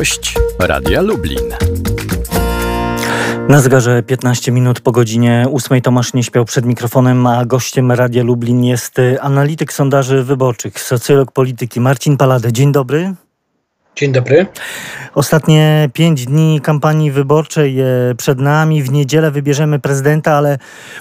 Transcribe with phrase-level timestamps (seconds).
[0.00, 1.54] Gość Radia Lublin.
[3.48, 8.22] Na zegarze 15 minut po godzinie 8 Tomasz nie śpiał przed mikrofonem, a gościem Radia
[8.22, 12.52] Lublin jest analityk sondaży wyborczych, socjolog polityki Marcin Palade.
[12.52, 13.14] Dzień dobry.
[13.96, 14.46] Dzień dobry.
[15.14, 17.84] Ostatnie pięć dni kampanii wyborczej e,
[18.16, 18.82] przed nami.
[18.82, 20.58] W niedzielę wybierzemy prezydenta, ale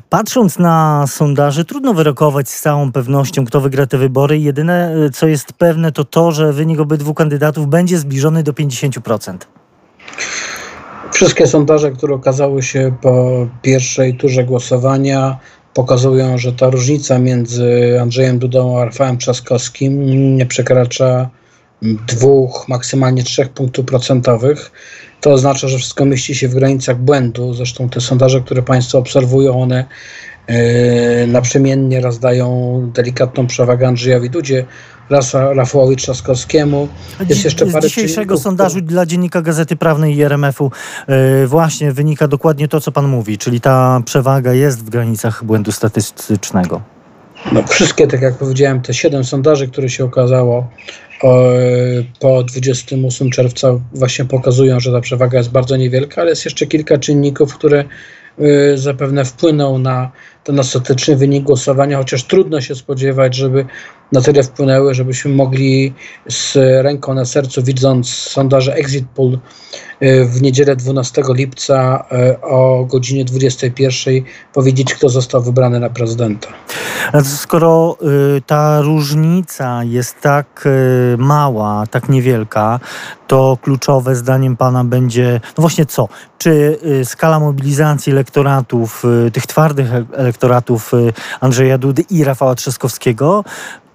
[0.10, 4.40] patrząc na sondaże, trudno wyrokować z całą pewnością, kto wygra te wybory.
[4.40, 9.38] Jedyne, e, co jest pewne, to to, że wynik obydwu kandydatów będzie zbliżony do 50%.
[11.12, 15.38] Wszystkie sondaże, które okazały się po pierwszej turze głosowania,
[15.74, 20.06] pokazują, że ta różnica między Andrzejem Dudą a Rafałem Trzaskowskim
[20.38, 21.30] nie przekracza
[21.82, 24.72] dwóch, maksymalnie trzech punktów procentowych.
[25.22, 27.54] To oznacza, że wszystko mieści się w granicach błędu.
[27.54, 29.86] Zresztą te sondaże, które Państwo obserwują, one
[30.48, 30.56] yy,
[31.28, 34.66] naprzemiennie rozdają delikatną przewagę Andrzejowi Dudzie,
[35.10, 36.88] raz Rafałowi Trzaskowskiemu.
[37.30, 40.72] Jest jeszcze parę Z dzisiejszego sondażu dla Dziennika Gazety Prawnej i RMF-u
[41.08, 45.72] yy, właśnie wynika dokładnie to, co Pan mówi, czyli ta przewaga jest w granicach błędu
[45.72, 46.82] statystycznego.
[47.52, 50.68] No, wszystkie, tak jak powiedziałem, te siedem sondaży, które się okazało
[52.20, 56.98] po 28 czerwca właśnie pokazują, że ta przewaga jest bardzo niewielka, ale jest jeszcze kilka
[56.98, 57.86] czynników, które
[58.40, 60.12] y, zapewne wpłyną na
[60.50, 63.66] ten ostateczny wynik głosowania, chociaż trudno się spodziewać, żeby
[64.12, 65.94] na tyle wpłynęły, żebyśmy mogli
[66.30, 69.40] z ręką na sercu, widząc sondaże Exit Poll
[70.04, 74.14] y, w niedzielę 12 lipca y, o godzinie 21
[74.54, 76.48] powiedzieć, kto został wybrany na prezydenta.
[77.24, 77.98] Skoro
[78.38, 80.68] y, ta różnica jest tak
[81.18, 82.80] mała, tak niewielka,
[83.28, 86.08] to kluczowe zdaniem pana będzie, no właśnie co?
[86.38, 89.04] Czy skala mobilizacji elektoratów,
[89.34, 90.39] tych twardych elektoratów
[91.40, 93.44] Andrzeja Dudy i Rafała Trzaskowskiego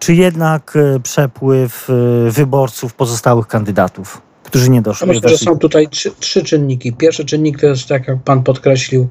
[0.05, 5.09] czy jednak e, przepływ e, wyborców pozostałych kandydatów, którzy nie doszli?
[5.09, 6.92] Myślę, że są tutaj trzy, trzy czynniki.
[6.92, 9.08] Pierwszy czynnik to jest, tak jak pan podkreślił,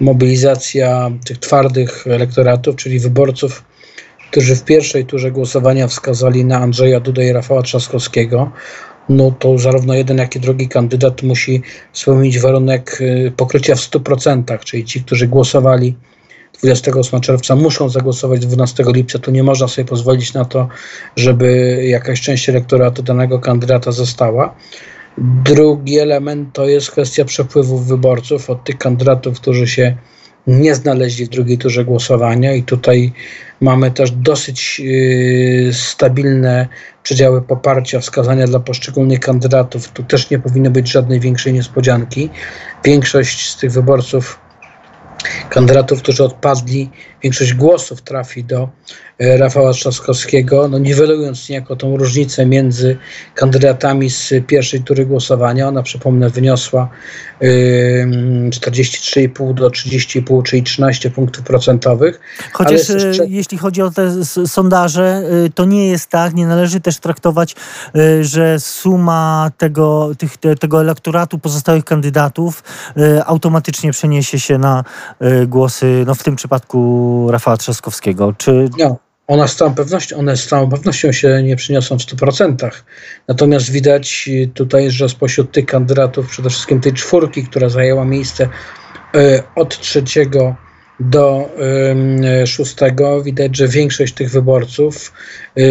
[0.00, 3.64] mobilizacja tych twardych elektoratów, czyli wyborców,
[4.30, 8.50] którzy w pierwszej turze głosowania wskazali na Andrzeja Duda i Rafała Trzaskowskiego,
[9.08, 11.62] no to zarówno jeden, jak i drugi kandydat musi
[11.92, 12.98] spełnić warunek
[13.36, 15.96] pokrycia w 100%, czyli ci, którzy głosowali
[16.62, 19.18] 28 czerwca muszą zagłosować 12 lipca.
[19.18, 20.68] Tu nie można sobie pozwolić na to,
[21.16, 24.54] żeby jakaś część elektoratu danego kandydata została.
[25.18, 29.96] Drugi element to jest kwestia przepływów wyborców od tych kandydatów, którzy się
[30.46, 33.12] nie znaleźli w drugiej turze głosowania i tutaj
[33.60, 36.68] mamy też dosyć yy, stabilne
[37.02, 39.88] przedziały poparcia, wskazania dla poszczególnych kandydatów.
[39.88, 42.30] Tu też nie powinno być żadnej większej niespodzianki.
[42.84, 44.45] Większość z tych wyborców
[45.56, 46.90] kandydatów, którzy odpadli,
[47.22, 48.68] większość głosów trafi do
[49.18, 52.96] e, Rafała Trzaskowskiego, no niwelując niejako tą różnicę między
[53.34, 55.68] kandydatami z pierwszej tury głosowania.
[55.68, 56.88] Ona, przypomnę, wyniosła
[57.42, 62.20] 43,5 do 30,5, czyli 13 punktów procentowych.
[62.52, 63.26] Chociaż jeszcze...
[63.28, 65.22] jeśli chodzi o te sondaże,
[65.54, 67.56] to nie jest tak, nie należy też traktować,
[68.20, 72.64] że suma tego, tych, tego elektoratu pozostałych kandydatów
[73.26, 74.84] automatycznie przeniesie się na
[75.46, 78.32] głosy, no w tym przypadku Rafała Trzaskowskiego.
[78.32, 78.68] Czy...
[78.78, 78.96] No.
[79.26, 82.70] Ona z całą pewnością, one z całą pewnością się nie przyniosą w 100%.
[83.28, 88.48] Natomiast widać tutaj, że spośród tych kandydatów, przede wszystkim tej czwórki, która zajęła miejsce
[89.14, 90.56] e, od trzeciego
[91.00, 91.50] do
[92.46, 95.12] szóstego, widać, że większość tych wyborców
[95.56, 95.62] e,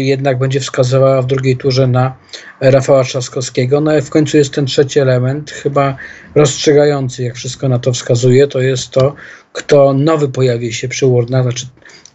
[0.00, 2.16] jednak będzie wskazywała w drugiej turze na
[2.60, 3.80] Rafała Trzaskowskiego.
[3.80, 5.96] No i w końcu jest ten trzeci element, chyba
[6.34, 9.14] rozstrzygający, jak wszystko na to wskazuje, to jest to,
[9.52, 11.66] kto nowy pojawi się przy urnach, znaczy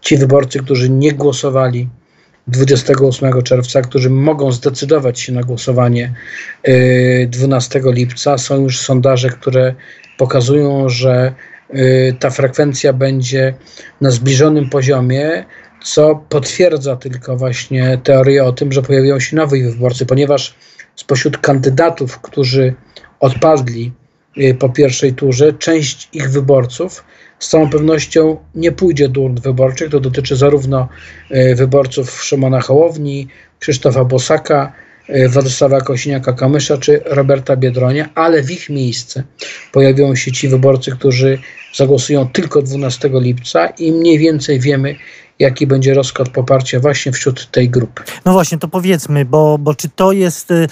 [0.02, 1.90] ci wyborcy, którzy nie głosowali
[2.48, 6.14] 28 czerwca, którzy mogą zdecydować się na głosowanie
[7.28, 8.38] 12 y, lipca.
[8.38, 9.76] Są już sondaże, które
[10.18, 11.51] pokazują, że y,
[12.20, 13.54] ta frekwencja będzie
[14.02, 15.46] na zbliżonym poziomie,
[15.84, 20.56] co potwierdza tylko właśnie teorię o tym, że pojawią się nowi wyborcy, ponieważ
[20.96, 22.74] spośród kandydatów, którzy
[23.20, 23.92] odpadli
[24.38, 27.04] y, po pierwszej turze, część ich wyborców
[27.42, 29.90] z całą pewnością nie pójdzie do urn wyborczych.
[29.90, 30.88] To dotyczy zarówno
[31.30, 33.28] e, wyborców Szymona Hołowni,
[33.60, 34.74] Krzysztofa Bosaka,
[35.30, 39.24] Władysława Kosiniaka-Kamysza czy Roberta Biedronia, ale w ich miejsce
[39.72, 41.40] pojawią się ci wyborcy, którzy
[41.76, 44.96] zagłosują tylko 12 lipca i mniej więcej wiemy,
[45.40, 48.04] jaki będzie rozkład poparcia właśnie wśród tej grupy.
[48.26, 50.68] No właśnie, to powiedzmy, bo, bo czy to jest y,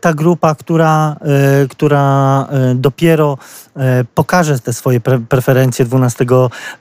[0.00, 1.16] ta grupa, która,
[1.64, 3.38] y, która dopiero
[4.14, 6.26] pokaże te swoje pre preferencje 12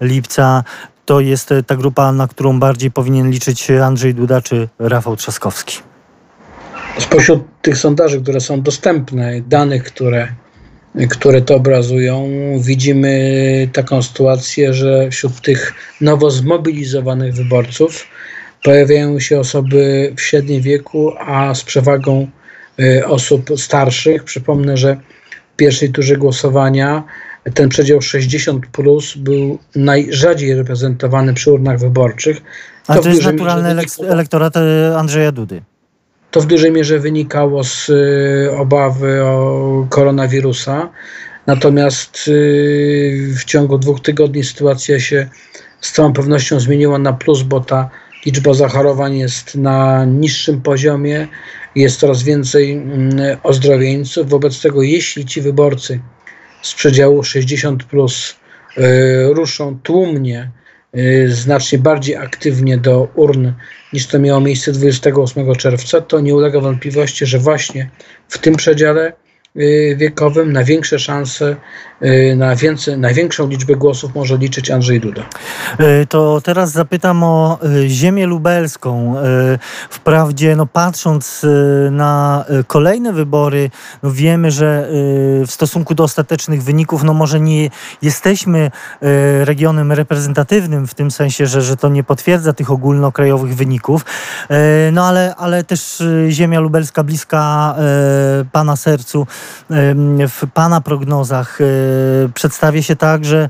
[0.02, 0.64] lipca,
[1.06, 5.89] to jest ta grupa, na którą bardziej powinien liczyć Andrzej Duda czy Rafał Trzaskowski?
[7.00, 10.28] Spośród tych sondaży, które są dostępne, danych, które,
[11.10, 12.30] które to obrazują,
[12.60, 18.08] widzimy taką sytuację, że wśród tych nowo zmobilizowanych wyborców
[18.64, 22.28] pojawiają się osoby w średnim wieku, a z przewagą
[22.80, 24.24] y, osób starszych.
[24.24, 24.98] Przypomnę, że
[25.54, 27.04] w pierwszej turze głosowania
[27.54, 32.42] ten przedział 60 plus był najrzadziej reprezentowany przy urnach wyborczych.
[32.88, 33.76] A to, to jest naturalny
[34.08, 35.62] elektorat y, Andrzeja Dudy.
[36.32, 40.90] To w dużej mierze wynikało z y, obawy o koronawirusa.
[41.48, 42.30] Natomiast
[43.38, 45.30] w ciągu dwóch tygodni sytuacja się
[45.82, 47.90] z całą pewnością zmieniła na plus, bo ta
[48.26, 51.28] liczba zachorowań jest na niższym poziomie,
[51.76, 54.30] jest coraz więcej mm, ozdrowieńców.
[54.30, 56.00] Wobec tego, jeśli ci wyborcy
[56.62, 58.36] z przedziału 60 plus
[58.78, 60.59] y, ruszą tłumnie, y,
[61.28, 63.52] znacznie bardziej aktywnie do urn
[63.94, 67.90] niż to miało miejsce 28 czerwca, to nie ulega wątpliwości, że właśnie
[68.28, 69.29] w tym przedziale Y,
[69.96, 71.56] wiekowym na większe szanse,
[72.04, 75.22] y, na, więcej, na większą liczbę głosów może liczyć Andrzej Duda.
[75.80, 79.16] Y, to teraz zapytam o ziemię lubelską.
[79.90, 81.46] Wprawdzie, no patrząc
[81.92, 83.72] na kolejne wybory,
[84.04, 84.90] no wiemy, że
[85.48, 87.70] w stosunku do ostatecznych wyników, no może nie
[88.02, 88.72] jesteśmy
[89.44, 94.06] regionem reprezentatywnym w tym sensie, że, że to nie potwierdza tych ogólnokrajowych wyników,
[94.92, 97.76] no ale, ale też ziemia lubelska bliska
[98.52, 99.28] Pana sercu
[100.28, 101.66] w Pana prognozach e,
[102.34, 103.50] przedstawia się tak, że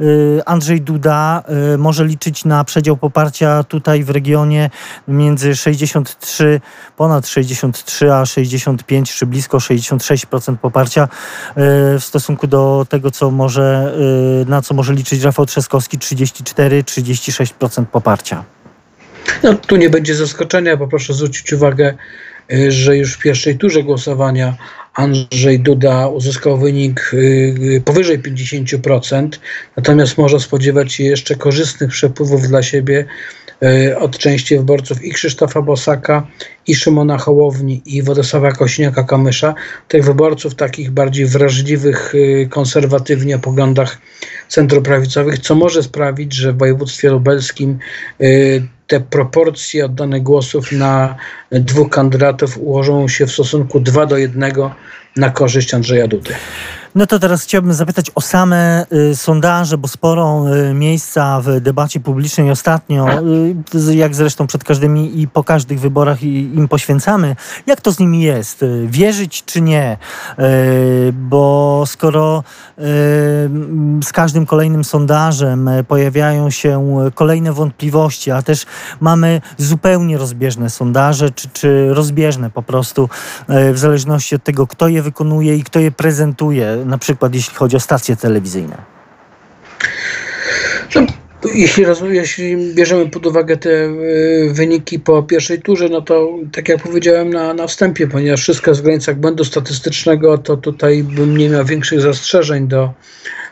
[0.00, 0.04] e,
[0.48, 1.42] Andrzej Duda
[1.74, 4.70] e, może liczyć na przedział poparcia tutaj w regionie
[5.08, 6.60] między 63,
[6.96, 11.08] ponad 63 a 65 czy blisko 66% poparcia
[12.00, 13.94] w stosunku do tego, co może,
[14.46, 18.44] na co może liczyć Rafał Trzaskowski 34-36% poparcia.
[19.42, 21.94] No, tu nie będzie zaskoczenia, bo proszę zwrócić uwagę,
[22.68, 24.54] że już w pierwszej turze głosowania
[25.00, 29.28] Andrzej Duda uzyskał wynik y, powyżej 50%,
[29.76, 33.04] natomiast może spodziewać się jeszcze korzystnych przepływów dla siebie
[33.62, 36.26] y, od części wyborców i Krzysztofa Bosaka,
[36.66, 39.54] i Szymona Hołowni, i Władysława Kośniaka-Kamysza,
[39.88, 43.98] tych wyborców takich bardziej wrażliwych y, konserwatywnie o poglądach
[44.48, 47.78] centroprawicowych, co może sprawić, że w województwie lubelskim
[48.90, 51.16] te proporcje oddanych głosów na
[51.52, 54.52] dwóch kandydatów ułożą się w stosunku 2 do 1
[55.16, 56.34] na korzyść Andrzeja Dudy.
[56.94, 62.00] No to teraz chciałbym zapytać o same y, sondaże, bo sporo y, miejsca w debacie
[62.00, 63.06] publicznej ostatnio,
[63.88, 67.36] y, jak zresztą przed każdymi i po każdych wyborach i, im poświęcamy.
[67.66, 68.64] Jak to z nimi jest?
[68.86, 69.96] Wierzyć czy nie?
[71.12, 72.44] Bo skoro
[74.04, 78.66] z każdym kolejnym sondażem pojawiają się kolejne wątpliwości, a też
[79.00, 83.08] mamy zupełnie rozbieżne sondaże, czy, czy rozbieżne po prostu,
[83.48, 87.76] w zależności od tego, kto je wykonuje i kto je prezentuje na przykład jeśli chodzi
[87.76, 88.76] o stacje telewizyjne?
[90.94, 91.06] No,
[91.54, 93.92] jeśli, jeśli bierzemy pod uwagę te e,
[94.52, 98.80] wyniki po pierwszej turze, no to tak jak powiedziałem na, na wstępie, ponieważ wszystko jest
[98.80, 102.92] w granicach błędu statystycznego, to tutaj bym nie miał większych zastrzeżeń do,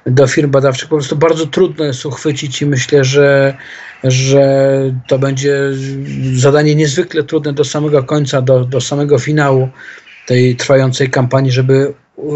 [0.07, 0.89] do firm badawczych.
[0.89, 3.57] Po prostu bardzo trudno jest uchwycić i myślę, że,
[4.05, 4.69] że
[5.09, 5.61] to będzie
[6.35, 9.69] zadanie niezwykle trudne do samego końca, do, do samego finału
[10.29, 11.95] tej trwającej kampanii, żeby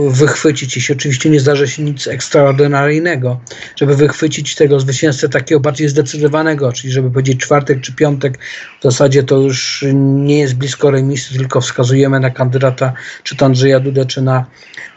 [0.08, 3.40] wychwycić, jeśli oczywiście nie zdarzy się nic ekstraordynaryjnego,
[3.76, 8.38] żeby wychwycić tego zwycięzcę takiego bardziej zdecydowanego, czyli żeby powiedzieć czwartek czy piątek,
[8.80, 13.80] w zasadzie to już nie jest blisko remisu, tylko wskazujemy na kandydata, czy to Andrzeja
[13.80, 14.46] Dudę, czy na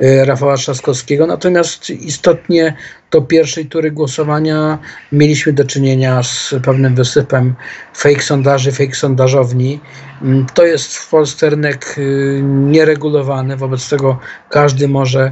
[0.04, 1.28] y, Rafała Trzaskowskiego.
[1.28, 2.74] Natomiast istotnie
[3.16, 4.80] do pierwszej tury głosowania
[5.12, 7.56] mieliśmy do czynienia z pewnym wysypem
[7.94, 9.80] fake sondaży, fake sondażowni.
[10.22, 14.20] Mm, to jest w Polsce rynek y, nieregulowany, wobec tego
[14.50, 15.32] każdy może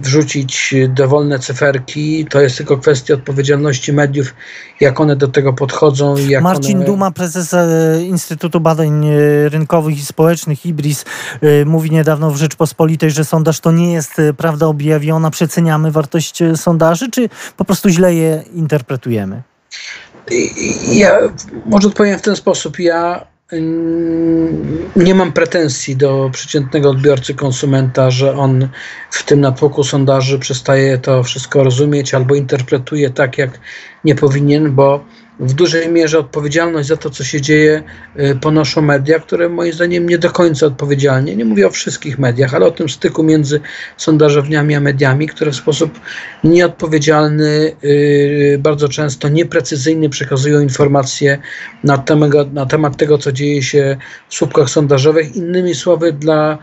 [0.00, 2.26] wrzucić dowolne cyferki.
[2.30, 4.34] To jest tylko kwestia odpowiedzialności mediów,
[4.80, 6.16] jak one do tego podchodzą.
[6.16, 6.86] Jak Marcin one...
[6.86, 11.04] Duma, prezes e, Instytutu Badań e, Rynkowych i Społecznych IBRIS,
[11.40, 15.30] e, mówi niedawno w Rzeczpospolitej, że sondaż to nie jest prawda objawiona.
[15.30, 19.42] Przeceniamy wartość sondaży, czy po prostu źle je interpretujemy?
[20.92, 21.18] Ja
[21.66, 22.78] może odpowiem w ten sposób.
[22.78, 23.26] Ja
[24.96, 28.68] nie mam pretensji do przeciętnego odbiorcy, konsumenta, że on
[29.10, 33.60] w tym natłoku sondaży przestaje to wszystko rozumieć albo interpretuje tak, jak
[34.04, 35.04] nie powinien, bo
[35.40, 37.82] w dużej mierze odpowiedzialność za to, co się dzieje,
[38.40, 42.66] ponoszą media, które moim zdaniem nie do końca odpowiedzialnie, nie mówię o wszystkich mediach, ale
[42.66, 43.60] o tym styku między
[43.96, 46.00] sondażowniami a mediami, które w sposób
[46.44, 47.76] nieodpowiedzialny,
[48.58, 51.38] bardzo często nieprecyzyjny przekazują informacje
[51.84, 53.96] na temat, na temat tego, co dzieje się
[54.28, 55.36] w słupkach sondażowych.
[55.36, 56.58] Innymi słowy, dla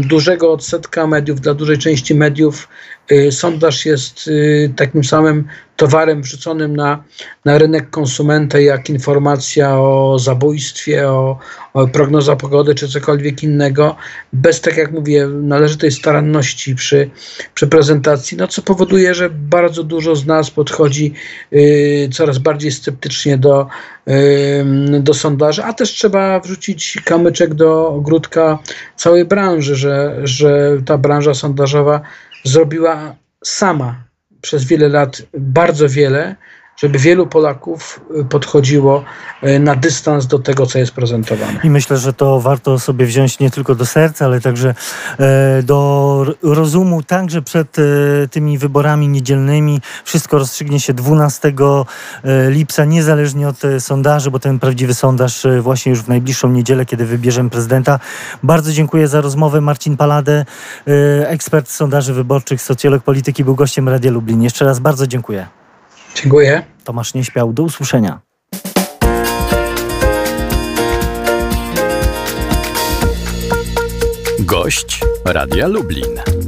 [0.00, 2.68] dużego odsetka mediów, dla dużej części mediów
[3.12, 5.44] y, sondaż jest y, takim samym
[5.76, 7.04] towarem wrzuconym na,
[7.44, 11.38] na rynek konsumenta, jak informacja o zabójstwie, o,
[11.74, 13.96] o prognoza pogody czy cokolwiek innego,
[14.32, 17.10] bez, tak jak mówię, należytej staranności przy,
[17.54, 21.12] przy prezentacji, no co powoduje, że bardzo dużo z nas podchodzi
[21.52, 23.66] y, coraz bardziej sceptycznie do,
[25.00, 28.58] do sondaży, a też trzeba wrzucić kamyczek do ogródka
[28.96, 32.00] całej branży, że, że ta branża sondażowa
[32.44, 34.04] zrobiła sama
[34.40, 36.36] przez wiele lat bardzo wiele,
[36.78, 39.04] żeby wielu Polaków y, podchodziło
[39.42, 41.60] y, na dystans do tego, co jest prezentowane.
[41.64, 44.74] I myślę, że to warto sobie wziąć nie tylko do serca, ale także
[45.18, 47.82] e, do rozumu, także przed e,
[48.30, 49.80] tymi wyborami niedzielnymi.
[50.04, 56.02] Wszystko rozstrzygnie się 12 e, lipca, niezależnie od sondaży, bo ten prawdziwy sondaż właśnie już
[56.02, 58.00] w najbliższą niedzielę, kiedy wybierzemy prezydenta.
[58.42, 59.60] Bardzo dziękuję za rozmowę.
[59.60, 60.44] Marcin Paladę,
[61.26, 64.42] ekspert sondaży wyborczych, socjolog polityki, był gościem Radia Lublin.
[64.42, 65.57] Jeszcze raz bardzo dziękuję.
[66.22, 66.62] Dziękuję.
[66.84, 68.20] Tomasz Nieśpiał, do usłyszenia.
[74.38, 76.47] Gość Radia Lublin.